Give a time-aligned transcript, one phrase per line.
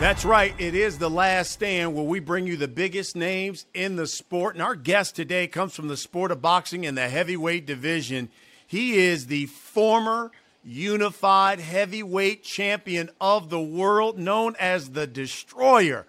[0.00, 0.54] That's right.
[0.58, 4.54] It is the last stand where we bring you the biggest names in the sport.
[4.54, 8.30] And our guest today comes from the sport of boxing in the heavyweight division.
[8.66, 10.32] He is the former
[10.64, 16.06] unified heavyweight champion of the world, known as the Destroyer.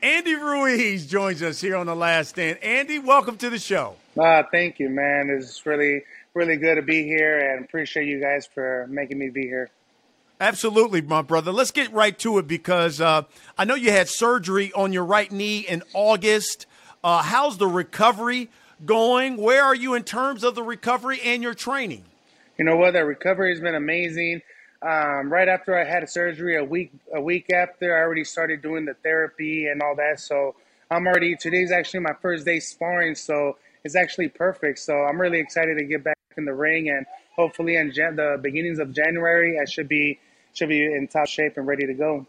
[0.00, 2.62] Andy Ruiz joins us here on the last stand.
[2.62, 3.96] Andy, welcome to the show.
[4.16, 5.30] Uh, thank you, man.
[5.36, 6.04] It's really,
[6.34, 9.68] really good to be here and appreciate you guys for making me be here.
[10.42, 11.52] Absolutely, my brother.
[11.52, 13.22] Let's get right to it because uh,
[13.56, 16.66] I know you had surgery on your right knee in August.
[17.04, 18.50] Uh, how's the recovery
[18.84, 19.36] going?
[19.36, 22.06] Where are you in terms of the recovery and your training?
[22.58, 22.94] You know what?
[22.94, 24.42] That recovery has been amazing.
[24.82, 28.84] Um, right after I had surgery, a week a week after, I already started doing
[28.84, 30.18] the therapy and all that.
[30.18, 30.56] So
[30.90, 34.80] I'm already today's actually my first day sparring, so it's actually perfect.
[34.80, 38.40] So I'm really excited to get back in the ring, and hopefully in Jan- the
[38.42, 40.18] beginnings of January, I should be
[40.52, 42.26] should be in top shape and ready to go.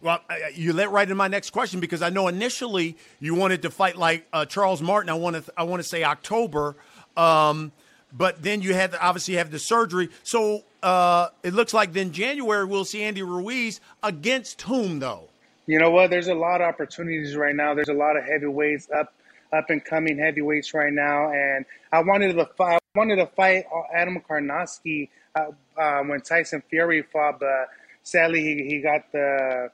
[0.00, 3.62] Well, uh, you led right in my next question because I know initially you wanted
[3.62, 5.10] to fight like uh, Charles Martin.
[5.10, 6.76] I want to I want to say October,
[7.16, 7.72] um,
[8.12, 10.08] but then you had to obviously have the surgery.
[10.22, 15.28] So uh, it looks like then January we'll see Andy Ruiz against whom though?
[15.66, 16.10] You know what?
[16.10, 17.74] There's a lot of opportunities right now.
[17.74, 19.12] There's a lot of heavyweights up
[19.52, 22.80] up and coming heavyweights right now, and I wanted to fight.
[22.94, 25.46] I wanted to fight Adam Kownacki uh,
[25.78, 27.68] um, when Tyson Fury fought, but
[28.02, 29.70] sadly he, he got the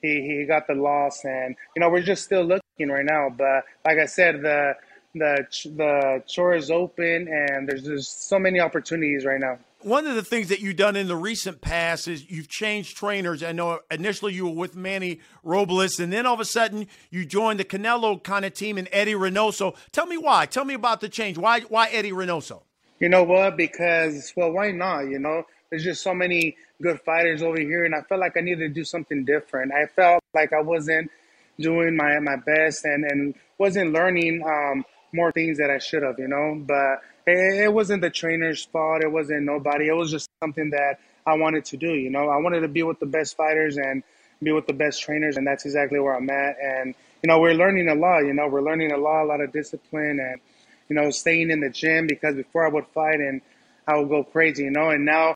[0.00, 3.28] he, he got the loss, and you know we're just still looking right now.
[3.30, 4.74] But like I said, the
[5.14, 5.46] the
[5.76, 9.58] the chore is open, and there's just so many opportunities right now.
[9.80, 13.42] One of the things that you've done in the recent past is you've changed trainers.
[13.42, 17.24] I know initially you were with Manny Robles, and then all of a sudden you
[17.24, 19.76] joined the Canelo kind of team and Eddie Reynoso.
[19.90, 20.46] Tell me why.
[20.46, 21.38] Tell me about the change.
[21.38, 22.62] Why why Eddie Reynoso?
[23.02, 23.56] You know what?
[23.56, 25.08] Because well, why not?
[25.08, 28.42] You know, there's just so many good fighters over here, and I felt like I
[28.42, 29.72] needed to do something different.
[29.72, 31.10] I felt like I wasn't
[31.58, 36.20] doing my my best and and wasn't learning um, more things that I should have.
[36.20, 39.02] You know, but it, it wasn't the trainer's fault.
[39.02, 39.88] It wasn't nobody.
[39.88, 41.94] It was just something that I wanted to do.
[41.94, 44.04] You know, I wanted to be with the best fighters and
[44.40, 46.56] be with the best trainers, and that's exactly where I'm at.
[46.62, 48.20] And you know, we're learning a lot.
[48.20, 50.40] You know, we're learning a lot, a lot of discipline, and
[50.88, 53.40] you know, staying in the gym because before I would fight and
[53.86, 54.64] I would go crazy.
[54.64, 55.34] You know, and now.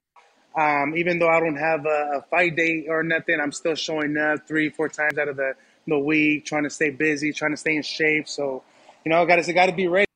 [0.59, 4.17] Um, even though I don't have a, a fight date or nothing, I'm still showing
[4.17, 5.53] up three, four times out of the,
[5.87, 8.27] the week, trying to stay busy, trying to stay in shape.
[8.27, 8.63] So,
[9.05, 10.07] you know, got to got to be ready.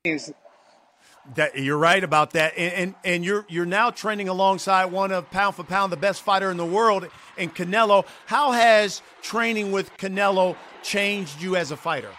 [1.35, 5.29] That you're right about that, and, and and you're you're now training alongside one of
[5.29, 8.07] pound for pound the best fighter in the world in Canelo.
[8.25, 12.09] How has training with Canelo changed you as a fighter?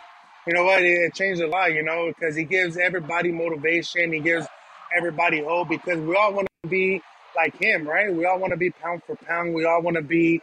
[0.47, 0.83] You know what?
[0.83, 1.73] It changed a lot.
[1.73, 4.13] You know, because he gives everybody motivation.
[4.13, 4.47] He gives
[4.97, 7.03] everybody hope because we all want to be
[7.35, 8.15] like him, right?
[8.15, 9.55] We all want to be pound for pound.
[9.55, 10.43] We all want to be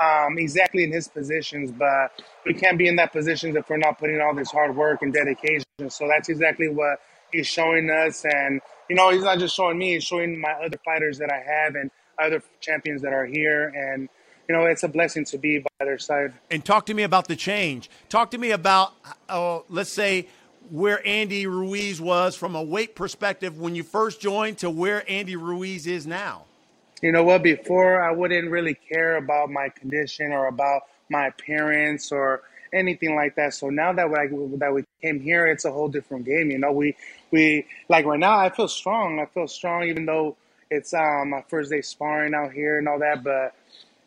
[0.00, 3.98] um, exactly in his positions, but we can't be in that position if we're not
[3.98, 5.64] putting all this hard work and dedication.
[5.88, 7.00] So that's exactly what
[7.32, 8.24] he's showing us.
[8.24, 11.38] And, you know, he's not just showing me, he's showing my other fighters that I
[11.38, 13.68] have and other champions that are here.
[13.68, 14.08] And,
[14.50, 16.32] you know, it's a blessing to be by their side.
[16.50, 17.88] And talk to me about the change.
[18.08, 18.94] Talk to me about,
[19.28, 20.26] uh, let's say,
[20.70, 25.36] where Andy Ruiz was from a weight perspective when you first joined to where Andy
[25.36, 26.46] Ruiz is now.
[27.00, 27.44] You know what?
[27.44, 32.42] Before, I wouldn't really care about my condition or about my appearance or
[32.72, 33.54] anything like that.
[33.54, 36.50] So now that we that we came here, it's a whole different game.
[36.50, 36.96] You know, we
[37.30, 38.36] we like right now.
[38.36, 39.20] I feel strong.
[39.20, 40.36] I feel strong, even though
[40.72, 43.22] it's um, my first day sparring out here and all that.
[43.22, 43.54] But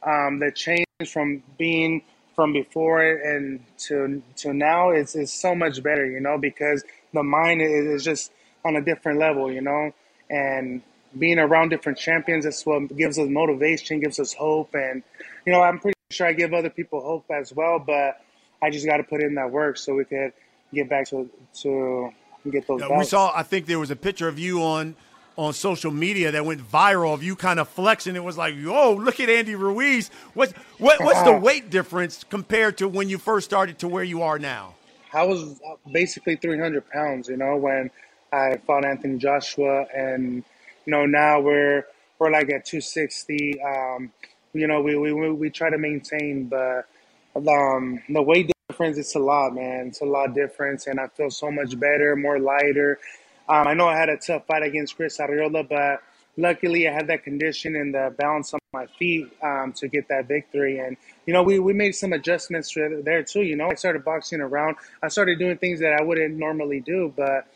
[0.06, 2.02] um, the change from being
[2.36, 6.06] from before and to to now is is so much better.
[6.06, 6.84] You know, because
[7.14, 8.32] the mind is, is just
[8.66, 9.52] on a different level.
[9.52, 9.92] You know,
[10.30, 10.82] and
[11.18, 15.04] being around different champions is what gives us motivation, gives us hope, and
[15.46, 17.80] you know I'm pretty sure I give other people hope as well.
[17.80, 18.22] But
[18.62, 20.34] I just got to put in that work so we could
[20.74, 21.30] get back to
[21.62, 22.12] to
[22.50, 22.82] get those.
[22.82, 23.32] Yeah, we saw.
[23.36, 24.96] I think there was a picture of you on
[25.36, 28.16] on social media that went viral of you kind of flexing.
[28.16, 30.10] It was like, oh, look at Andy Ruiz.
[30.34, 34.22] What what what's the weight difference compared to when you first started to where you
[34.22, 34.76] are now?
[35.14, 37.92] I was basically 300 pounds, you know, when
[38.32, 40.44] I fought Anthony Joshua, and
[40.86, 41.86] you know now we're
[42.20, 43.62] we're like at 260.
[43.62, 44.12] Um,
[44.54, 46.88] you know, we, we we try to maintain, but
[47.36, 49.88] um, the weight difference it's a lot, man.
[49.88, 53.00] It's a lot difference, and I feel so much better, more lighter.
[53.50, 56.02] Um, I know I had a tough fight against Chris Arreola, but
[56.38, 60.28] luckily I had that condition and the balance on my feet um, to get that
[60.28, 60.80] victory.
[60.80, 63.42] And you know, we, we made some adjustments there too.
[63.42, 64.78] You know, I started boxing around.
[65.02, 67.48] I started doing things that I wouldn't normally do, but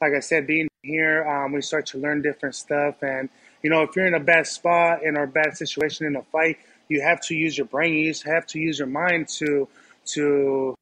[0.00, 3.02] like I said, being here, um, we start to learn different stuff.
[3.02, 3.28] And
[3.62, 6.22] you know, if you're in a bad spot in or a bad situation in a
[6.22, 6.58] fight,
[6.88, 7.94] you have to use your brain.
[7.94, 9.68] You have to use your mind to
[10.06, 10.74] to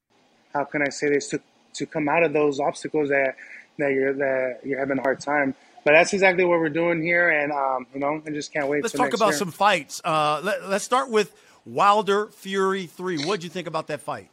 [0.53, 1.41] how can I say this to
[1.75, 3.35] to come out of those obstacles that
[3.79, 5.55] that you're that you're having a hard time.
[5.85, 8.83] But that's exactly what we're doing here, and um, you know, I just can't wait.
[8.83, 9.39] Let's talk about year.
[9.39, 10.01] some fights.
[10.03, 11.35] Uh, let, us start with
[11.67, 13.25] Wilder Fury three.
[13.25, 14.31] What did you think about that fight?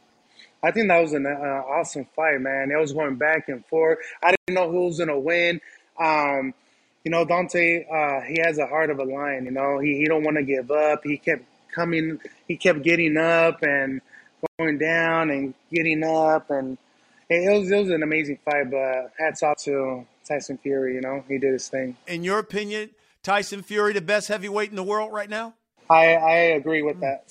[0.63, 2.71] I think that was an uh, awesome fight, man.
[2.71, 3.97] It was going back and forth.
[4.23, 5.59] I didn't know who was gonna win.
[5.99, 6.53] Um,
[7.03, 9.45] you know, Deontay, uh, he has a heart of a lion.
[9.45, 11.01] You know, he he don't want to give up.
[11.03, 12.19] He kept coming.
[12.47, 14.01] He kept getting up and
[14.57, 16.77] going down and getting up, and
[17.31, 18.69] it was it was an amazing fight.
[18.69, 20.95] But hats off to Tyson Fury.
[20.95, 21.95] You know, he did his thing.
[22.07, 22.91] In your opinion,
[23.23, 25.53] Tyson Fury the best heavyweight in the world right now?
[25.89, 27.25] I I agree with that.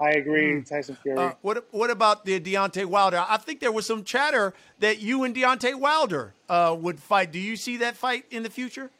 [0.00, 0.66] I agree, mm.
[0.66, 1.18] Tyson Fury.
[1.18, 3.24] Uh, what what about the Deontay Wilder?
[3.28, 7.32] I think there was some chatter that you and Deontay Wilder uh, would fight.
[7.32, 8.90] Do you see that fight in the future?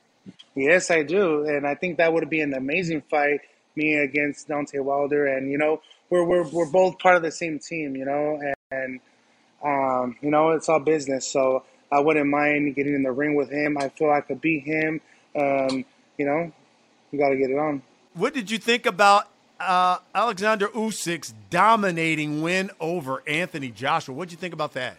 [0.54, 3.40] Yes, I do, and I think that would be an amazing fight,
[3.76, 5.26] me against Deontay Wilder.
[5.26, 5.80] And you know,
[6.10, 9.00] we're we're we're both part of the same team, you know, and, and
[9.64, 11.26] um, you know, it's all business.
[11.26, 13.76] So I wouldn't mind getting in the ring with him.
[13.78, 15.00] I feel I could beat him.
[15.36, 15.84] Um,
[16.18, 16.52] you know,
[17.10, 17.82] you got to get it on.
[18.14, 19.28] What did you think about
[19.58, 24.14] uh, Alexander Usyk's dominating win over Anthony Joshua?
[24.14, 24.96] What did you think about that?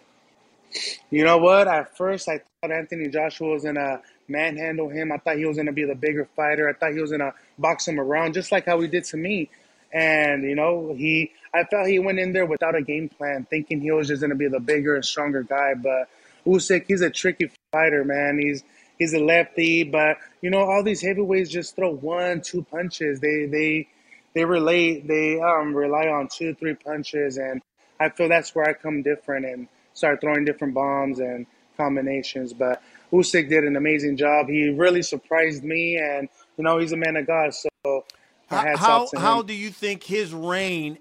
[1.10, 1.68] You know what?
[1.68, 5.12] At first, I thought Anthony Joshua was gonna manhandle him.
[5.12, 6.70] I thought he was gonna be the bigger fighter.
[6.70, 9.50] I thought he was gonna box him around, just like how he did to me.
[9.94, 13.82] And you know, he I felt he went in there without a game plan, thinking
[13.82, 15.74] he was just gonna be the bigger and stronger guy.
[15.76, 16.10] But
[16.46, 18.40] Usyk, he's a tricky fighter, man.
[18.40, 18.64] He's
[18.98, 23.20] he's a lefty, but you know, all these heavyweights just throw one, two punches.
[23.20, 23.88] They they
[24.34, 27.62] they relate they um rely on two, three punches, and
[28.00, 31.46] I feel that's where I come different and start throwing different bombs and
[31.78, 32.54] combinations.
[32.54, 34.48] But Usyk did an amazing job.
[34.48, 37.54] He really surprised me, and you know, he's a man of God.
[37.54, 38.06] So
[38.52, 40.98] how how, how do you think his reign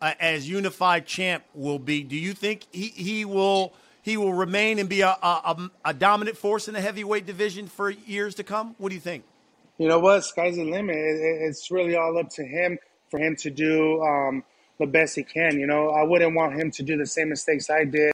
[0.00, 2.02] uh, as unified champ will be?
[2.02, 3.72] Do you think he, he will
[4.02, 7.90] he will remain and be a, a, a dominant force in the heavyweight division for
[7.90, 8.74] years to come?
[8.78, 9.24] What do you think?
[9.78, 10.24] You know what?
[10.24, 10.96] Sky's the limit.
[10.96, 12.78] it's really all up to him
[13.10, 14.44] for him to do um,
[14.78, 15.58] the best he can.
[15.58, 18.12] You know, I wouldn't want him to do the same mistakes I did.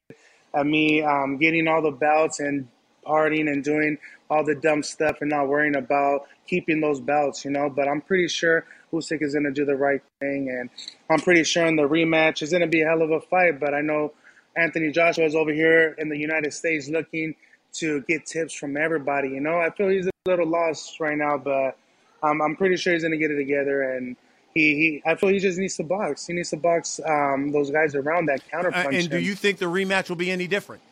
[0.55, 2.69] Uh, me um, getting all the belts and
[3.05, 3.99] partying and doing
[4.31, 7.69] all the dumb stuff and not worrying about keeping those belts, you know.
[7.69, 10.71] But I'm pretty sure Usyk is going to do the right thing, and
[11.11, 13.61] I'm pretty sure in the rematch is going to be a hell of a fight.
[13.61, 14.13] But I know
[14.57, 17.35] Anthony Joshua is over here in the United States looking
[17.73, 19.29] to get tips from everybody.
[19.29, 21.77] You know, I feel he's a little lost right now, but
[22.23, 23.83] um, I'm pretty sure he's going to get it together.
[23.83, 24.17] And
[24.55, 26.27] he, he, I feel he just needs to box.
[26.27, 28.87] He needs to box um, those guys around that counter punch.
[28.87, 30.83] Uh, and do you think the rematch will be any different?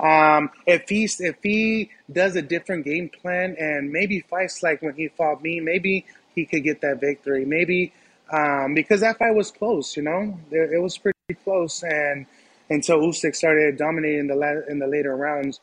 [0.00, 4.94] Um, if he if he does a different game plan and maybe fights like when
[4.94, 7.44] he fought me, maybe he could get that victory.
[7.44, 7.92] Maybe
[8.32, 12.26] um, because that fight was close, you know, it, it was pretty close, and
[12.68, 15.60] until Usyk started dominating the la- in the later rounds.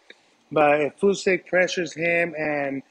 [0.51, 2.84] But if Usyk pressures him and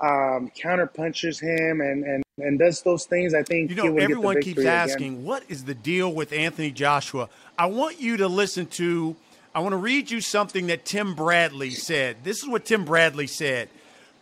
[0.00, 4.40] um, counter punches him and, and, and does those things, I think you know everyone
[4.40, 5.24] keeps asking, again.
[5.24, 7.28] what is the deal with Anthony Joshua?
[7.58, 9.16] I want you to listen to.
[9.54, 12.16] I want to read you something that Tim Bradley said.
[12.24, 13.68] This is what Tim Bradley said.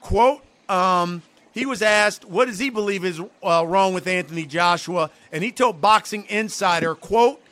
[0.00, 0.42] Quote.
[0.68, 1.22] Um,
[1.52, 5.52] he was asked what does he believe is uh, wrong with Anthony Joshua, and he
[5.52, 7.42] told Boxing Insider, "quote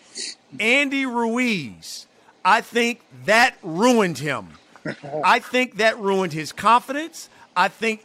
[0.59, 2.07] Andy Ruiz,
[2.45, 4.49] I think that ruined him.
[5.25, 7.29] I think that ruined his confidence.
[7.55, 8.05] I think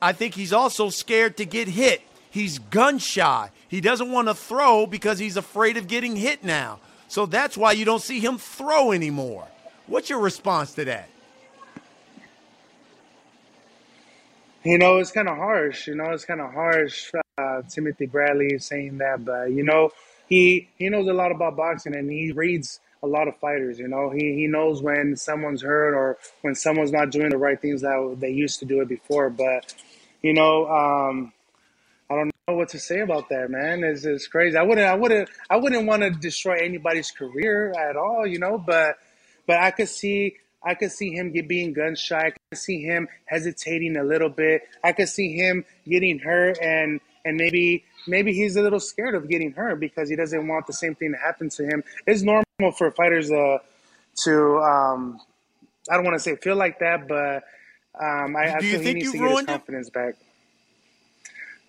[0.00, 2.02] I think he's also scared to get hit.
[2.30, 3.50] He's gun shy.
[3.68, 6.80] He doesn't want to throw because he's afraid of getting hit now.
[7.14, 9.46] So that's why you don't see him throw anymore.
[9.86, 11.08] What's your response to that?
[14.64, 15.86] You know, it's kind of harsh.
[15.86, 17.12] You know, it's kind of harsh.
[17.38, 19.90] Uh, Timothy Bradley saying that, but you know,
[20.28, 23.78] he he knows a lot about boxing and he reads a lot of fighters.
[23.78, 27.60] You know, he he knows when someone's hurt or when someone's not doing the right
[27.60, 29.30] things that they used to do it before.
[29.30, 29.72] But
[30.20, 31.32] you know, um,
[32.48, 33.82] know what to say about that, man.
[33.82, 34.56] It's, it's crazy.
[34.56, 38.58] I wouldn't, I wouldn't, I wouldn't want to destroy anybody's career at all, you know.
[38.58, 38.98] But,
[39.46, 42.26] but I could see, I could see him get, being gun shy.
[42.26, 44.62] I could see him hesitating a little bit.
[44.82, 49.30] I could see him getting hurt, and and maybe, maybe he's a little scared of
[49.30, 51.82] getting hurt because he doesn't want the same thing to happen to him.
[52.06, 52.44] It's normal
[52.76, 53.60] for fighters uh,
[54.24, 55.18] to, um,
[55.90, 57.44] I don't want to say feel like that, but
[57.98, 59.46] um, I, I feel he needs to get his it?
[59.46, 60.16] confidence back.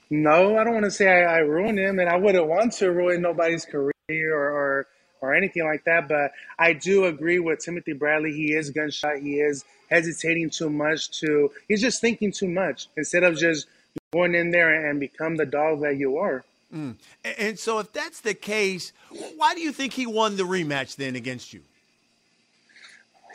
[0.09, 2.91] No, I don't want to say I, I ruined him, and I wouldn't want to
[2.91, 4.87] ruin nobody's career or, or
[5.21, 6.07] or anything like that.
[6.07, 8.31] But I do agree with Timothy Bradley.
[8.31, 9.17] He is gunshot.
[9.17, 11.19] He is hesitating too much.
[11.21, 13.67] To he's just thinking too much instead of just
[14.13, 16.43] going in there and become the dog that you are.
[16.73, 16.95] Mm.
[17.23, 18.93] And, and so, if that's the case,
[19.37, 21.61] why do you think he won the rematch then against you?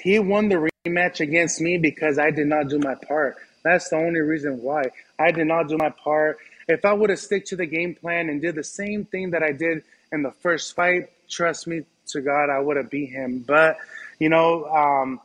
[0.03, 3.37] He won the rematch against me because I did not do my part.
[3.63, 4.85] That's the only reason why
[5.19, 6.39] I did not do my part.
[6.71, 9.43] If I would have stick to the game plan and did the same thing that
[9.43, 13.45] I did in the first fight, trust me to God, I would have beat him.
[13.47, 13.77] But
[14.19, 15.21] you know, um,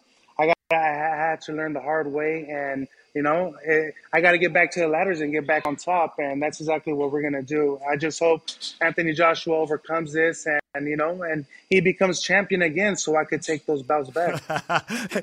[0.75, 4.53] I had to learn the hard way, and you know, it, I got to get
[4.53, 7.41] back to the ladders and get back on top, and that's exactly what we're gonna
[7.41, 7.79] do.
[7.89, 8.43] I just hope
[8.81, 13.23] Anthony Joshua overcomes this, and, and you know, and he becomes champion again, so I
[13.23, 14.41] could take those bouts back.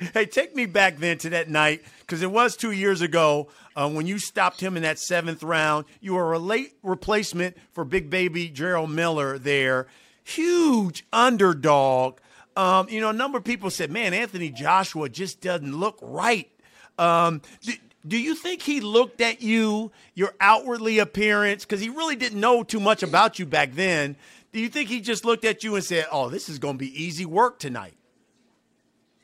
[0.15, 3.91] hey, take me back then to that night because it was two years ago uh,
[3.91, 5.85] when you stopped him in that seventh round.
[6.01, 9.87] You were a late replacement for Big Baby Jarrell Miller there.
[10.25, 12.19] Huge underdog.
[12.57, 16.51] Um, you know, a number of people said, man, Anthony Joshua just doesn't look right.
[16.99, 17.73] Um, do,
[18.07, 22.63] do you think he looked at you, your outwardly appearance, because he really didn't know
[22.63, 24.17] too much about you back then?
[24.53, 26.79] Do you think he just looked at you and said, oh, this is going to
[26.79, 27.95] be easy work tonight?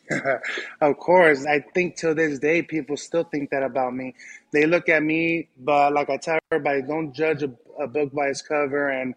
[0.80, 4.14] of course, I think till this day, people still think that about me.
[4.52, 8.28] They look at me, but like I tell everybody, don't judge a, a book by
[8.28, 8.88] its cover.
[8.88, 9.14] And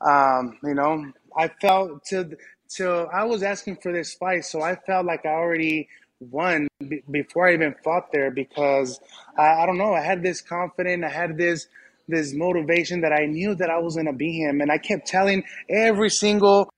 [0.00, 2.30] um, you know, I felt till
[2.68, 5.88] till I was asking for this fight, so I felt like I already
[6.20, 9.00] won b- before I even fought there because
[9.38, 9.94] I, I don't know.
[9.94, 11.04] I had this confidence.
[11.04, 11.68] I had this
[12.08, 15.44] this motivation that I knew that I was gonna be him, and I kept telling
[15.68, 16.70] every single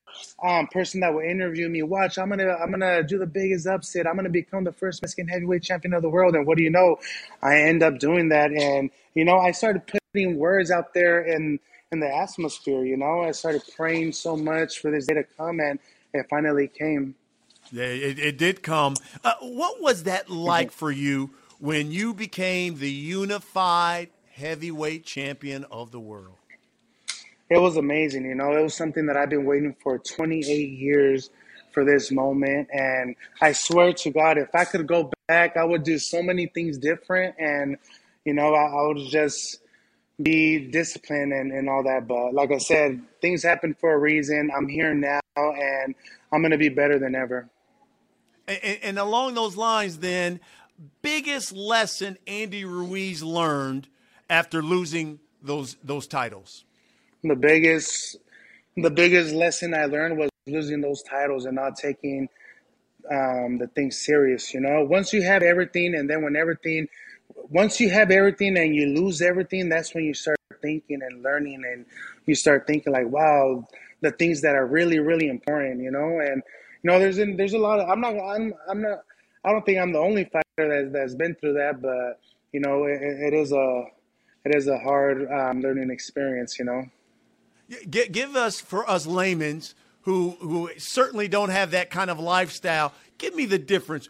[0.43, 4.07] um, person that would interview me, watch, I'm gonna I'm gonna do the biggest upset.
[4.07, 6.35] I'm gonna become the first Mexican heavyweight champion of the world.
[6.35, 6.97] And what do you know?
[7.43, 11.61] I end up doing that, and you know, I started putting words out there in
[11.93, 12.85] in the atmosphere.
[12.85, 15.79] You know, I started praying so much for this day to come, and
[16.13, 17.15] it finally came.
[17.71, 18.95] Yeah, it, it did come.
[19.25, 25.91] Uh, what was that like for you when you became the unified heavyweight champion of
[25.91, 26.37] the world?
[27.51, 28.57] It was amazing, you know.
[28.57, 31.31] It was something that I've been waiting for 28 years
[31.73, 35.83] for this moment, and I swear to God, if I could go back, I would
[35.83, 37.77] do so many things different, and
[38.25, 39.61] you know, I, I would just
[40.21, 42.09] be disciplined and, and all that.
[42.09, 44.51] But like I said, things happen for a reason.
[44.55, 45.95] I'm here now, and
[46.33, 47.49] I'm gonna be better than ever.
[48.47, 50.41] And, and along those lines, then,
[51.03, 53.89] biggest lesson Andy Ruiz learned
[54.31, 56.65] after losing those those titles.
[57.23, 58.17] the biggest
[58.77, 62.29] the biggest lesson I learned was losing those titles and not taking
[63.11, 64.55] um, the thing serious.
[64.55, 66.89] You know, once you have everything, and then when everything,
[67.51, 71.63] once you have everything and you lose everything, that's when you start thinking and learning,
[71.65, 71.87] and
[72.27, 73.67] you start thinking like, wow,
[74.01, 75.81] the things that are really really important.
[75.83, 76.43] You know, and
[76.83, 79.05] you know, there's there's a lot of I'm not I'm I'm not
[79.45, 80.43] I don't think I'm the only fighter
[80.83, 82.21] that that's been through that, but
[82.53, 83.85] you know, it, it is a
[84.45, 86.59] it is a hard um, learning experience.
[86.59, 86.85] You know.
[87.89, 92.93] G- give us for us laymen's who who certainly don't have that kind of lifestyle.
[93.19, 94.09] Give me the difference.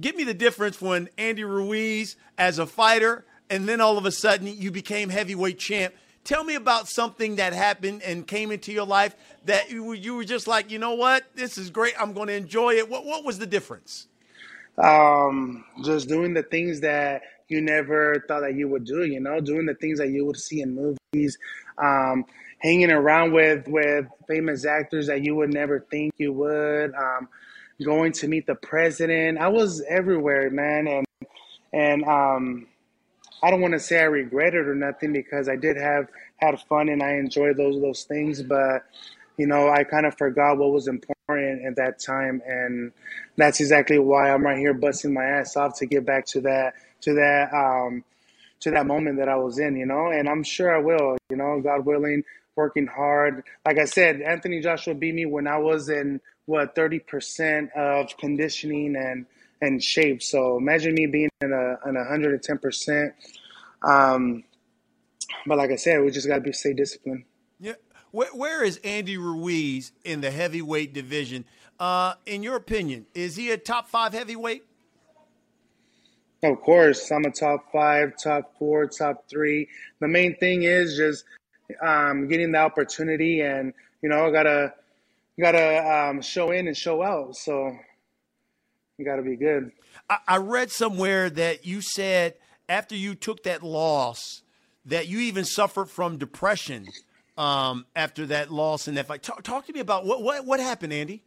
[0.00, 4.12] Give me the difference when Andy Ruiz as a fighter, and then all of a
[4.12, 5.94] sudden you became heavyweight champ.
[6.24, 10.14] Tell me about something that happened and came into your life that you were, you
[10.14, 11.94] were just like, you know what, this is great.
[12.00, 12.88] I'm going to enjoy it.
[12.88, 14.06] What what was the difference?
[14.78, 19.04] um, just doing the things that you never thought that you would do.
[19.04, 21.38] You know, doing the things that you would see in movies,
[21.78, 22.24] um,
[22.58, 26.94] hanging around with with famous actors that you would never think you would.
[26.94, 27.28] Um,
[27.84, 29.38] going to meet the president.
[29.38, 31.06] I was everywhere, man, and
[31.72, 32.66] and um,
[33.42, 36.60] I don't want to say I regret it or nothing because I did have had
[36.60, 38.84] fun and I enjoyed those those things, but
[39.36, 42.92] you know, I kind of forgot what was important at that time, and
[43.36, 46.74] that's exactly why I'm right here busting my ass off to get back to that
[47.02, 48.04] to that um,
[48.60, 51.36] to that moment that I was in, you know, and I'm sure I will, you
[51.36, 52.22] know, God willing,
[52.56, 53.44] working hard.
[53.66, 58.96] Like I said, Anthony Joshua beat me when I was in what 30% of conditioning
[58.96, 59.26] and
[59.60, 60.22] and shape.
[60.22, 63.12] So imagine me being in a in 110%.
[63.82, 64.44] Um,
[65.46, 67.24] but like I said, we just got to be stay disciplined.
[67.60, 67.74] Yeah.
[68.10, 71.44] Where, where is Andy Ruiz in the heavyweight division?
[71.78, 74.64] Uh, in your opinion, is he a top five heavyweight?
[76.42, 79.68] Of course, I'm a top five, top four, top three.
[80.00, 81.24] The main thing is just
[81.80, 84.74] um, getting the opportunity, and you know, I gotta
[85.38, 87.36] gotta um, show in and show out.
[87.36, 87.76] So
[88.98, 89.72] you gotta be good.
[90.08, 92.34] I, I read somewhere that you said
[92.68, 94.42] after you took that loss
[94.86, 96.86] that you even suffered from depression
[97.38, 99.22] um, after that loss and that fight.
[99.22, 101.22] Talk, talk to me about what, what what happened, Andy.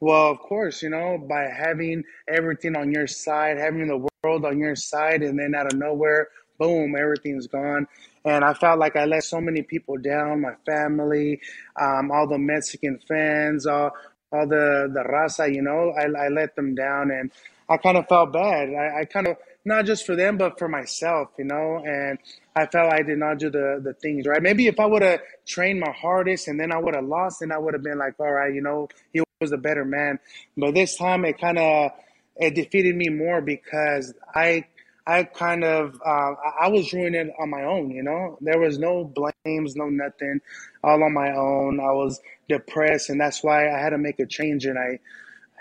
[0.00, 4.58] Well, of course, you know, by having everything on your side, having the world on
[4.58, 7.86] your side, and then out of nowhere, boom, everything's gone.
[8.28, 11.40] And I felt like I let so many people down, my family,
[11.80, 13.90] um, all the Mexican fans, all,
[14.32, 17.10] all the, the raza, you know, I, I let them down.
[17.10, 17.32] And
[17.68, 18.70] I kind of felt bad.
[18.70, 22.18] I, I kind of, not just for them, but for myself, you know, and
[22.56, 24.42] I felt I did not do the, the things right.
[24.42, 27.52] Maybe if I would have trained my hardest and then I would have lost, then
[27.52, 30.18] I would have been like, all right, you know, he was a better man.
[30.56, 31.92] But this time it kind of
[32.36, 34.64] it defeated me more because I
[35.08, 37.90] I kind of uh, I was doing it on my own.
[37.90, 40.40] You know, there was no blames, no nothing,
[40.84, 41.80] all on my own.
[41.80, 44.66] I was depressed, and that's why I had to make a change.
[44.66, 44.98] And I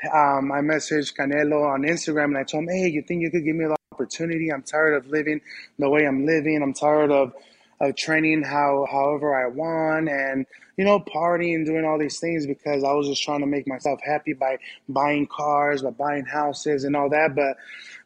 [0.10, 3.46] um, I messaged Canelo on Instagram, and I told him, "Hey, you think you could
[3.46, 4.52] give me the opportunity?
[4.52, 5.40] I'm tired of living
[5.80, 6.62] the way I'm living.
[6.62, 7.34] I'm tired of
[7.80, 12.84] of training how however I want and you know partying doing all these things because
[12.84, 14.58] I was just trying to make myself happy by
[14.90, 17.56] buying cars by buying houses and all that but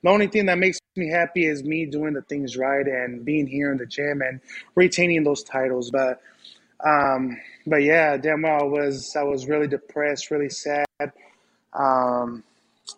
[0.04, 3.48] the only thing that makes me happy is me doing the things right and being
[3.48, 4.42] here in the gym and
[4.76, 6.22] retaining those titles but
[6.86, 10.86] um but yeah damn well I was I was really depressed really sad
[11.74, 12.44] um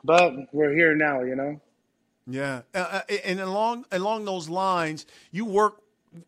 [0.03, 1.61] but we're here now you know
[2.25, 5.81] yeah, uh, and along along those lines, you work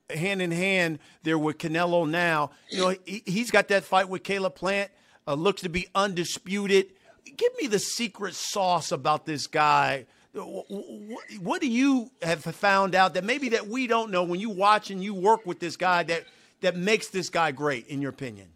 [0.10, 2.52] hand in hand there with Canelo now.
[2.70, 4.92] You know, he, has got that fight with Caleb Plant,
[5.28, 6.92] uh, looks to be undisputed.
[7.38, 10.06] Give me the secret sauce about this guy.
[10.36, 14.90] What do you have found out that maybe that we don't know when you watch
[14.90, 16.26] and you work with this guy that
[16.62, 18.50] that makes this guy great in your opinion?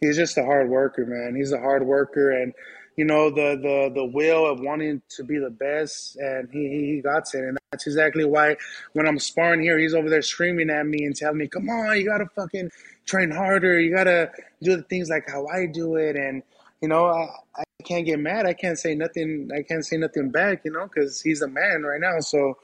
[0.00, 1.36] He's just a hard worker, man.
[1.36, 2.52] He's a hard worker and
[2.96, 7.00] you know the the the will of wanting to be the best, and he he
[7.02, 8.56] got it, and that's exactly why
[8.92, 11.96] when I'm sparring here, he's over there screaming at me and telling me, "Come on,
[11.96, 12.70] you gotta fucking
[13.06, 13.80] train harder.
[13.80, 14.30] You gotta
[14.62, 16.42] do the things like how I do it." And
[16.82, 18.46] you know, I, I can't get mad.
[18.46, 19.50] I can't say nothing.
[19.54, 20.62] I can't say nothing back.
[20.64, 22.20] You know, because he's a man right now.
[22.20, 22.56] So,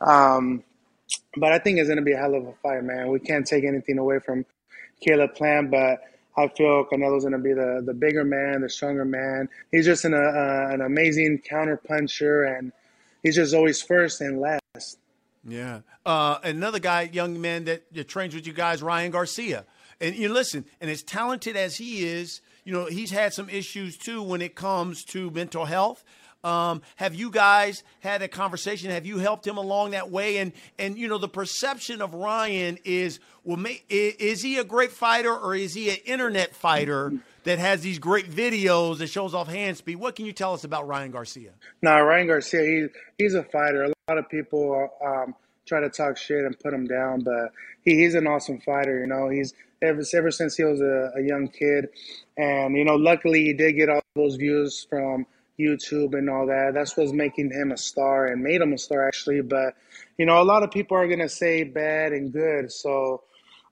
[0.00, 0.64] um,
[1.36, 3.08] but I think it's gonna be a hell of a fight, man.
[3.08, 4.46] We can't take anything away from
[5.00, 6.00] Caleb Plant, but
[6.36, 9.48] I feel Canelo's to be the, the bigger man, the stronger man.
[9.70, 12.72] He's just an, uh, an amazing counter puncher, and
[13.22, 14.98] he's just always first and last.
[15.46, 15.80] Yeah.
[16.06, 19.66] Uh, another guy, young man that trains with you guys, Ryan Garcia.
[20.00, 23.96] And you listen, and as talented as he is, you know, he's had some issues
[23.96, 26.04] too when it comes to mental health.
[26.44, 28.90] Um, have you guys had a conversation?
[28.90, 30.38] Have you helped him along that way?
[30.38, 34.90] And and you know the perception of Ryan is well, may, is he a great
[34.90, 37.12] fighter or is he an internet fighter
[37.44, 39.96] that has these great videos that shows off hand speed?
[39.96, 41.50] What can you tell us about Ryan Garcia?
[41.80, 43.84] No, Ryan Garcia, he, he's a fighter.
[43.84, 45.34] A lot of people um,
[45.66, 47.52] try to talk shit and put him down, but
[47.84, 49.00] he, he's an awesome fighter.
[49.00, 51.88] You know, he's ever ever since he was a, a young kid,
[52.36, 55.26] and you know, luckily he did get all those views from
[55.58, 56.72] YouTube and all that.
[56.74, 59.42] That's what's making him a star and made him a star actually.
[59.42, 59.74] But
[60.18, 62.72] you know, a lot of people are gonna say bad and good.
[62.72, 63.22] So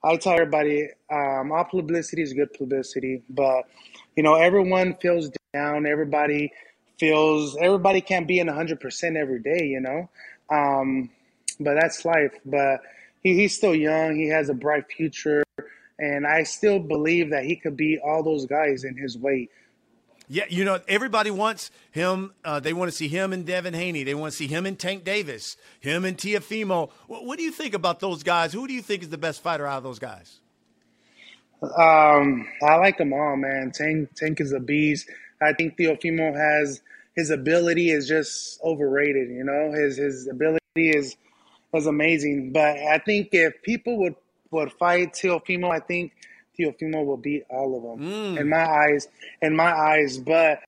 [0.03, 3.23] I tell everybody, um, all publicity is good publicity.
[3.29, 3.65] But
[4.17, 5.87] you know, everyone feels down.
[5.87, 6.53] Everybody
[6.99, 7.57] feels.
[7.57, 9.65] Everybody can't be in hundred percent every day.
[9.67, 10.09] You know,
[10.51, 11.11] um,
[11.59, 12.33] but that's life.
[12.45, 12.81] But
[13.23, 14.17] he, he's still young.
[14.17, 15.43] He has a bright future.
[16.01, 19.51] And I still believe that he could beat all those guys in his weight.
[20.33, 22.33] Yeah, you know, everybody wants him.
[22.45, 24.05] Uh, they want to see him and Devin Haney.
[24.05, 26.91] They want to see him and Tank Davis, him and Teofimo.
[27.09, 28.53] What, what, do you think about those guys?
[28.53, 30.39] Who do you think is the best fighter out of those guys?
[31.63, 33.73] Um, I like them all, man.
[33.75, 35.11] Tank, Tank is a beast.
[35.43, 36.81] I think Teofimo has
[37.17, 39.31] his ability is just overrated.
[39.31, 41.17] You know, his his ability is
[41.75, 42.53] is amazing.
[42.53, 44.15] But I think if people would
[44.51, 46.13] would fight Teofimo, I think
[46.59, 48.41] Teofimo will beat all of them mm.
[48.41, 49.09] in my eyes.
[49.41, 50.61] In my eyes, but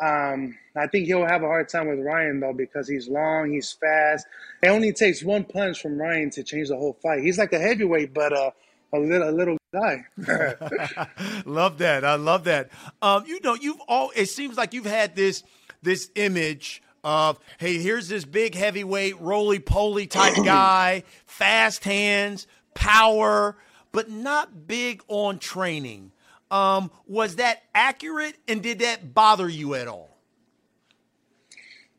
[0.00, 3.72] Um, I think he'll have a hard time with Ryan though because he's long, he's
[3.72, 4.26] fast.
[4.62, 7.22] It only takes one punch from Ryan to change the whole fight.
[7.22, 8.50] He's like a heavyweight, but uh,
[8.92, 10.04] a little a little guy.
[11.46, 12.04] love that.
[12.04, 12.68] I love that.
[13.00, 14.12] Um, you know, you've all.
[14.14, 15.42] It seems like you've had this
[15.82, 23.56] this image of hey, here's this big heavyweight, roly poly type guy, fast hands, power,
[23.90, 26.12] but not big on training.
[26.50, 30.16] Um, was that accurate, and did that bother you at all?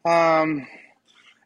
[0.05, 0.65] Um,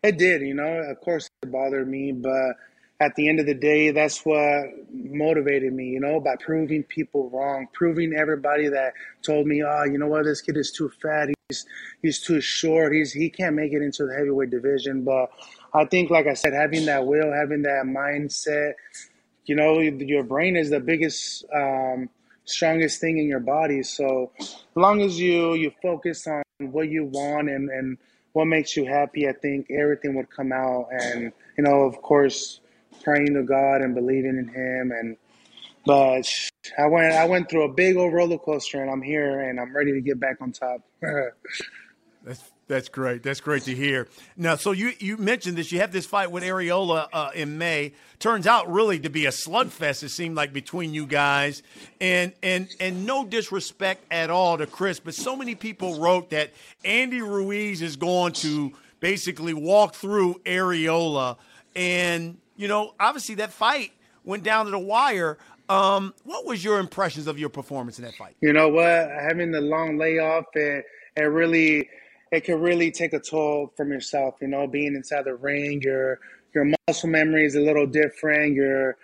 [0.03, 0.41] it did.
[0.41, 2.57] You know, of course, it bothered me, but
[2.99, 7.31] at the end of the day, that's what motivated me, you know, by proving people
[7.31, 11.29] wrong, proving everybody that told me, oh, you know what, this kid is too fat,
[11.49, 11.65] he's
[12.03, 15.03] he's too short, he's he can't make it into the heavyweight division.
[15.03, 15.31] But
[15.73, 18.73] I think, like I said, having that will, having that mindset,
[19.45, 22.09] you know, your brain is the biggest, um,
[22.45, 23.83] strongest thing in your body.
[23.83, 27.97] So as long as you you focus on what you want and and
[28.33, 30.87] what makes you happy, I think everything would come out.
[30.91, 32.59] And you know, of course
[33.03, 34.91] praying to God and believing in Him.
[34.91, 35.17] And
[35.85, 36.27] but
[36.77, 39.75] I went I went through a big old roller coaster, and I'm here, and I'm
[39.75, 40.81] ready to get back on top.
[42.71, 43.21] that's great.
[43.21, 44.07] That's great to hear.
[44.37, 45.71] Now, so you you mentioned this.
[45.73, 47.93] You have this fight with Arreola uh, in May.
[48.17, 50.03] Turns out really to be a slugfest.
[50.03, 51.63] It seemed like between you guys,
[51.99, 56.51] and and and no disrespect at all to Chris, but so many people wrote that
[56.85, 61.37] Andy Ruiz is going to basically walk through Arreola,
[61.75, 63.91] and you know, obviously that fight
[64.23, 65.37] went down to the wire.
[65.67, 68.35] Um, what was your impressions of your performance in that fight?
[68.39, 69.09] You know what?
[69.09, 70.83] Having the long layoff, and
[71.17, 71.89] and really,
[72.31, 74.35] it can really take a toll from yourself.
[74.41, 76.19] You know, being inside the ring, your
[76.53, 78.55] your muscle memory is a little different.
[78.55, 78.97] Your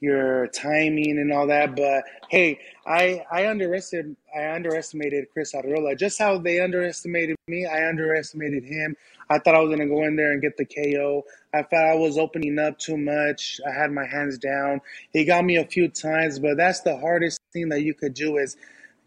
[0.00, 1.76] your timing and all that.
[1.76, 5.98] But hey, I I underestimated I underestimated Chris Arreola.
[5.98, 8.96] Just how they underestimated me, I underestimated him.
[9.28, 11.24] I thought I was gonna go in there and get the KO.
[11.52, 13.60] I thought I was opening up too much.
[13.66, 14.80] I had my hands down.
[15.12, 18.38] He got me a few times, but that's the hardest thing that you could do
[18.38, 18.56] is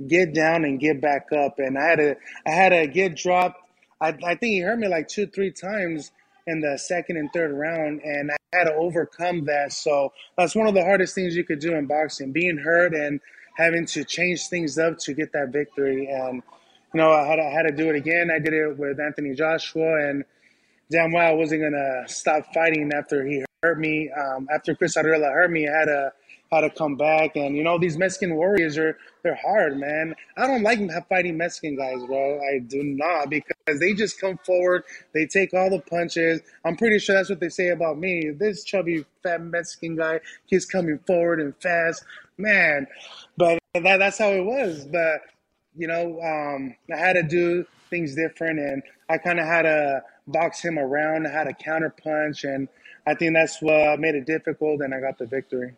[0.07, 1.59] get down and get back up.
[1.59, 3.62] And I had to I had to get dropped.
[4.03, 6.11] I, I think he hurt me like two, three times
[6.45, 9.71] in the second and third round, and I had to overcome that.
[9.71, 13.21] So that's one of the hardest things you could do in boxing: being hurt and
[13.55, 16.07] having to change things up to get that victory.
[16.07, 16.43] And
[16.93, 18.29] you know, I had I had to do it again.
[18.29, 20.25] I did it with Anthony Joshua, and
[20.91, 24.11] damn well I wasn't gonna stop fighting after he hurt me.
[24.11, 26.11] Um, after Chris Arreola hurt me, I had to
[26.53, 27.35] how to come back.
[27.35, 30.15] And you know, these Mexican warriors are they're hard, man.
[30.37, 32.39] I don't like fighting Mexican guys, bro.
[32.41, 36.41] I do not because they just come forward, they take all the punches.
[36.65, 38.31] I'm pretty sure that's what they say about me.
[38.31, 42.03] This chubby fat Mexican guy, he's coming forward and fast,
[42.37, 42.87] man.
[43.37, 44.85] But that, that's how it was.
[44.85, 45.21] But
[45.75, 50.03] you know, um, I had to do things different, and I kind of had to
[50.27, 51.27] box him around.
[51.27, 52.67] I had a counter punch, and
[53.07, 55.73] I think that's what made it difficult, and I got the victory.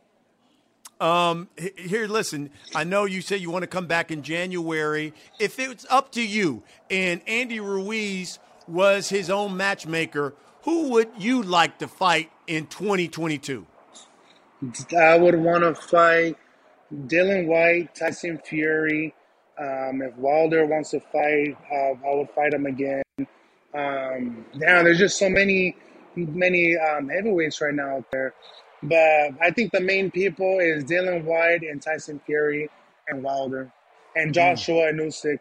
[1.00, 2.50] Um, here, listen.
[2.74, 5.14] I know you said you want to come back in January.
[5.40, 11.44] If it's up to you, and Andy Ruiz was his own matchmaker, who would you
[11.44, 13.66] like to fight in 2022?
[14.98, 16.38] I would want to fight
[16.94, 19.14] Dillian Whyte, Tyson Fury.
[19.60, 23.04] Um, if Wilder wants to fight, uh, I would fight him again.
[23.74, 25.76] Um, now, there's just so many,
[26.16, 28.34] many um, heavyweights right now out there.
[28.84, 32.70] But I think the main people is Dillian Whyte and Tyson Fury
[33.08, 33.72] and Wilder
[34.16, 34.34] and hmm.
[34.34, 35.08] Joshua mm.
[35.08, 35.40] Usyk.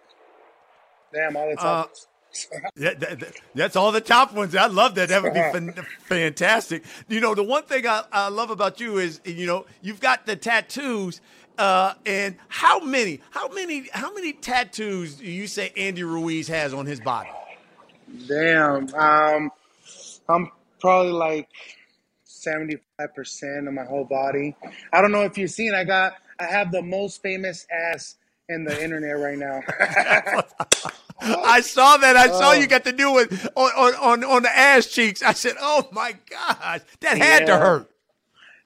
[1.13, 1.91] Damn, all the top.
[1.91, 4.57] Uh, that, that, that's all the top ones.
[4.57, 5.09] I love that.
[5.09, 6.85] That would be fantastic.
[7.09, 10.27] You know, the one thing I, I love about you is, you know, you've got
[10.27, 11.21] the tattoos.
[11.57, 16.75] Uh, and how many, how many, how many tattoos do you say Andy Ruiz has
[16.75, 17.31] on his body?
[18.27, 18.93] Damn.
[18.95, 19.53] Um,
[20.29, 21.49] I'm probably like
[22.35, 24.55] 75% of my whole body.
[24.93, 28.17] I don't know if you've seen, I got, I have the most famous ass
[28.49, 29.63] in the internet right now.
[31.21, 32.17] I saw that.
[32.17, 32.67] I saw you oh.
[32.67, 35.23] got to do it on, on, on the ass cheeks.
[35.23, 37.47] I said, oh my gosh, that had yeah.
[37.47, 37.91] to hurt.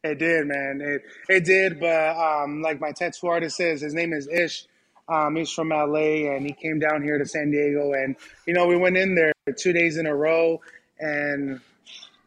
[0.04, 0.80] It did, man.
[0.80, 4.66] It it did, but um, like my tattoo artist says, his name is Ish.
[5.08, 8.14] Um, he's from LA, and he came down here to San Diego, and
[8.46, 10.60] you know we went in there two days in a row,
[11.00, 11.60] and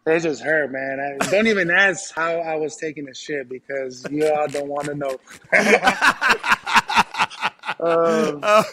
[0.06, 1.18] it just hurt, man.
[1.22, 4.86] I, don't even ask how I was taking the shit because you all don't want
[4.86, 5.20] to know.
[7.80, 8.64] uh,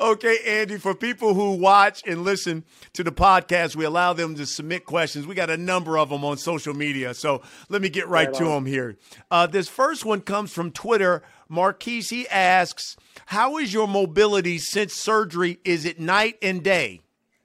[0.00, 2.64] okay, Andy, for people who watch and listen
[2.94, 5.26] to the podcast, we allow them to submit questions.
[5.26, 7.12] We got a number of them on social media.
[7.14, 8.64] So let me get right, right to on.
[8.64, 8.96] them here.
[9.30, 11.22] Uh, this first one comes from Twitter.
[11.48, 15.58] Marquise, he asks, How is your mobility since surgery?
[15.64, 17.00] Is it night and day?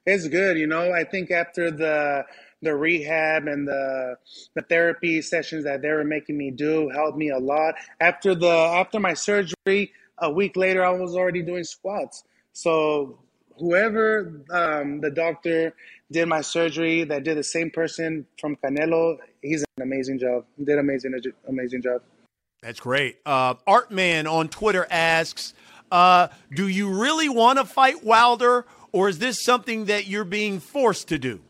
[0.06, 0.56] It's good.
[0.56, 2.24] You know, I think after the
[2.66, 4.16] the rehab and the
[4.54, 7.74] the therapy sessions that they were making me do helped me a lot.
[8.00, 12.24] After the after my surgery, a week later, I was already doing squats.
[12.52, 13.18] So
[13.58, 15.74] whoever um, the doctor
[16.10, 20.44] did my surgery, that did the same person from Canelo, he's an amazing job.
[20.62, 21.14] Did amazing
[21.48, 22.02] amazing job.
[22.62, 23.18] That's great.
[23.24, 25.54] Uh, Artman on Twitter asks,
[25.92, 30.58] uh, "Do you really want to fight Wilder, or is this something that you're being
[30.58, 31.40] forced to do?"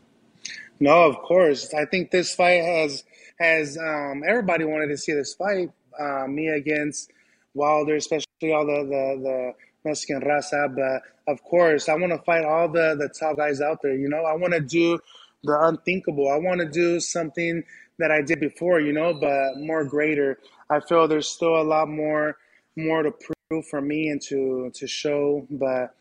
[0.79, 1.73] No, of course.
[1.73, 3.03] I think this fight has
[3.39, 5.71] has um, everybody wanted to see this fight.
[5.99, 7.11] Uh, me against
[7.53, 9.53] Wilder, especially all the the, the
[9.85, 10.73] Mexican raza.
[10.75, 13.95] But of course, I want to fight all the the top guys out there.
[13.95, 14.99] You know, I want to do
[15.43, 16.29] the unthinkable.
[16.29, 17.63] I want to do something
[17.97, 18.79] that I did before.
[18.79, 20.37] You know, but more greater.
[20.69, 22.37] I feel there's still a lot more
[22.75, 25.47] more to prove for me and to to show.
[25.49, 25.95] But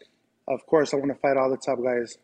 [0.46, 2.18] of course, I want to fight all the top guys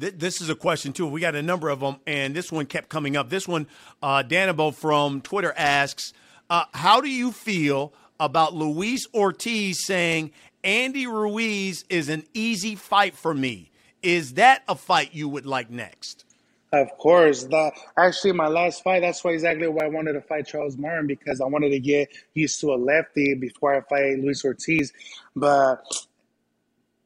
[0.00, 1.06] this is a question too.
[1.06, 3.28] We got a number of them, and this one kept coming up.
[3.28, 3.66] This one,
[4.02, 6.12] uh, Danabo from Twitter asks,
[6.48, 10.32] uh, "How do you feel about Luis Ortiz saying
[10.64, 13.70] Andy Ruiz is an easy fight for me?
[14.02, 16.24] Is that a fight you would like next?"
[16.72, 17.44] Of course.
[17.44, 21.08] That actually my last fight, that's why exactly why I wanted to fight Charles Martin
[21.08, 24.92] because I wanted to get used to a lefty before I fight Luis Ortiz.
[25.34, 25.82] But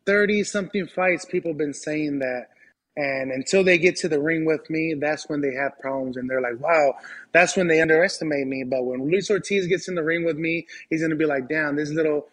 [0.05, 2.49] 30 something fights, people have been saying that
[2.97, 6.17] and until they get to the ring with me, that's when they have problems.
[6.17, 6.95] And they're like, wow,
[7.33, 8.63] that's when they underestimate me.
[8.65, 11.49] But when Luis Ortiz gets in the ring with me, he's going to be like,
[11.49, 12.29] damn, this little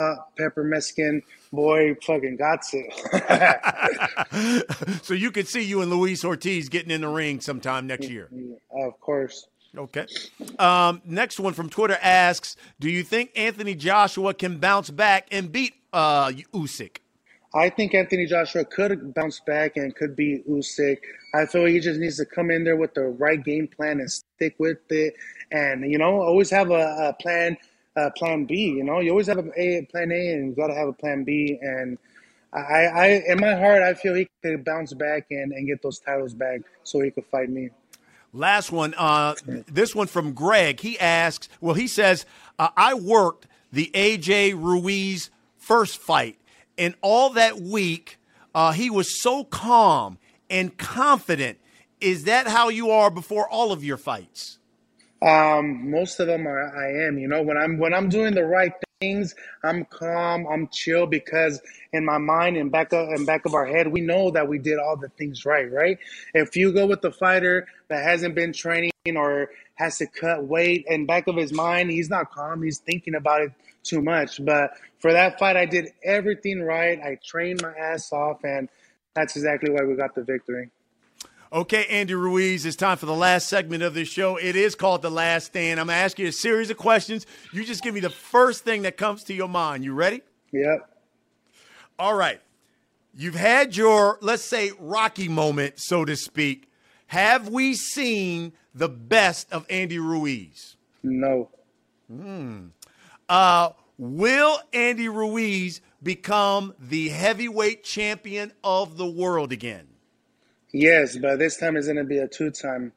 [0.00, 2.94] hot pepper Mexican boy fucking got it.
[5.02, 8.30] so you could see you and Luis Ortiz getting in the ring sometime next year.
[8.74, 9.48] Of course.
[9.76, 10.06] Okay.
[10.58, 15.52] Um, next one from Twitter asks Do you think Anthony Joshua can bounce back and
[15.52, 16.98] beat uh, Usyk?
[17.52, 20.98] I think Anthony Joshua could bounce back and could be Usyk.
[21.34, 24.10] I feel he just needs to come in there with the right game plan and
[24.10, 25.14] stick with it,
[25.50, 27.56] and you know, always have a, a plan,
[27.96, 28.54] a plan B.
[28.68, 30.92] You know, you always have a, a plan A, and you got to have a
[30.92, 31.58] plan B.
[31.60, 31.98] And
[32.52, 35.98] I, I, in my heart, I feel he could bounce back and, and get those
[35.98, 37.70] titles back, so he could fight me.
[38.32, 39.34] Last one, uh,
[39.66, 40.78] this one from Greg.
[40.78, 42.26] He asks, well, he says,
[42.60, 46.38] uh, I worked the AJ Ruiz first fight
[46.80, 48.18] and all that week,
[48.54, 51.58] uh, he was so calm and confident.
[52.00, 54.58] Is that how you are before all of your fights?
[55.20, 56.74] Um, most of them are.
[56.74, 57.18] I am.
[57.18, 60.46] You know, when I'm when I'm doing the right things, I'm calm.
[60.46, 61.60] I'm chill because
[61.92, 64.58] in my mind and back of and back of our head, we know that we
[64.58, 65.70] did all the things right.
[65.70, 65.98] Right.
[66.32, 70.86] If you go with the fighter that hasn't been training or has to cut weight,
[70.88, 72.62] and back of his mind, he's not calm.
[72.62, 74.44] He's thinking about it too much.
[74.44, 77.00] But for that fight, I did everything right.
[77.00, 78.68] I trained my ass off, and
[79.14, 80.70] that's exactly why we got the victory.
[81.52, 84.36] Okay, Andy Ruiz, it's time for the last segment of this show.
[84.36, 85.80] It is called The Last Stand.
[85.80, 87.26] I'm going to ask you a series of questions.
[87.52, 89.84] You just give me the first thing that comes to your mind.
[89.84, 90.22] You ready?
[90.52, 90.88] Yep.
[91.98, 92.40] All right.
[93.16, 96.70] You've had your, let's say, rocky moment, so to speak.
[97.08, 100.76] Have we seen the best of Andy Ruiz?
[101.02, 101.50] No.
[102.08, 102.66] Hmm.
[103.30, 109.86] Uh, will Andy Ruiz become the heavyweight champion of the world again?
[110.72, 112.92] Yes, but this time it's going to be a two time.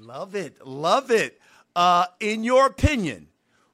[0.00, 0.66] Love it.
[0.66, 1.38] Love it.
[1.76, 3.28] Uh, in your opinion,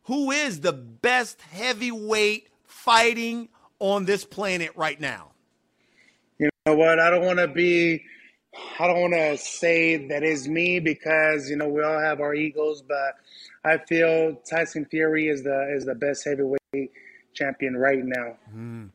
[0.05, 5.31] who is the best heavyweight fighting on this planet right now?
[6.39, 6.99] You know what?
[6.99, 8.03] I don't want to be,
[8.79, 12.35] I don't want to say that is me because, you know, we all have our
[12.35, 13.17] egos, but
[13.65, 16.91] I feel Tyson Fury is the is the best heavyweight
[17.33, 18.37] champion right now.
[18.55, 18.91] Mm.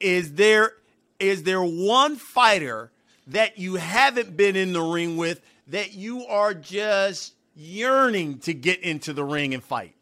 [0.00, 0.72] Is there
[1.18, 2.90] is there one fighter
[3.26, 8.80] that you haven't been in the ring with that you are just yearning to get
[8.80, 9.94] into the ring and fight?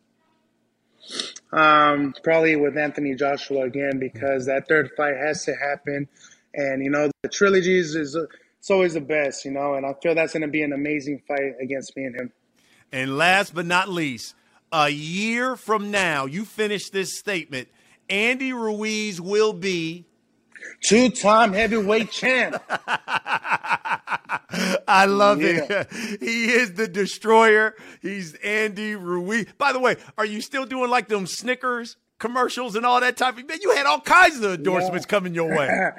[1.53, 6.09] Um, probably with Anthony Joshua again because that third fight has to happen,
[6.55, 8.17] and you know the trilogies is
[8.63, 11.21] it's always the best, you know, and I feel that's going to be an amazing
[11.27, 12.33] fight against me and him.
[12.93, 14.37] And last but not least,
[14.71, 17.67] a year from now, you finish this statement.
[18.09, 20.05] Andy Ruiz will be
[20.85, 22.63] two time heavyweight champ.
[24.87, 25.67] I love yeah.
[25.69, 25.89] it.
[26.21, 27.75] He is the destroyer.
[28.01, 29.47] He's Andy Ruiz.
[29.59, 33.37] By the way, are you still doing like them Snickers commercials and all that type
[33.37, 33.59] of man.
[33.61, 35.11] You had all kinds of endorsements yeah.
[35.11, 35.69] coming your way.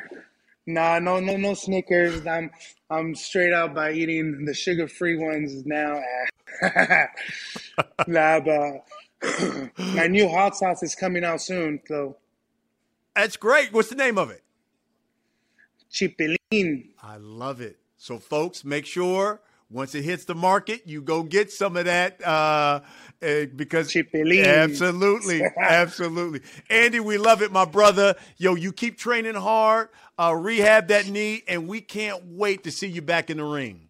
[0.66, 2.26] nah, no, no, no Snickers.
[2.26, 2.52] I'm
[2.90, 6.02] I'm straight out by eating the sugar free ones now.
[8.08, 8.86] nah, but
[9.78, 12.18] my new hot sauce is coming out soon, so
[13.16, 13.72] that's great.
[13.74, 14.44] What's the name of it?
[15.92, 16.88] Chipilin.
[17.02, 17.78] I love it.
[17.98, 19.42] So, folks, make sure
[19.74, 22.82] once it hits the market, you go get some of that uh,
[23.22, 24.46] uh, because Chipilin.
[24.46, 26.42] absolutely, absolutely.
[26.70, 28.16] Andy, we love it, my brother.
[28.38, 32.88] Yo, you keep training hard, uh, rehab that knee, and we can't wait to see
[32.88, 33.90] you back in the ring.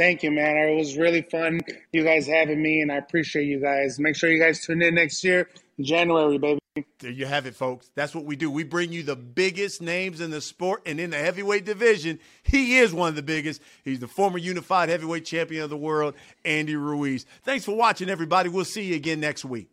[0.00, 0.56] Thank you, man.
[0.56, 1.60] It was really fun,
[1.92, 3.98] you guys having me, and I appreciate you guys.
[4.00, 6.58] Make sure you guys tune in next year, January, baby.
[7.00, 7.90] There you have it, folks.
[7.94, 8.50] That's what we do.
[8.50, 12.18] We bring you the biggest names in the sport and in the heavyweight division.
[12.42, 13.60] He is one of the biggest.
[13.84, 16.14] He's the former unified heavyweight champion of the world,
[16.46, 17.26] Andy Ruiz.
[17.42, 18.48] Thanks for watching, everybody.
[18.48, 19.68] We'll see you again next week.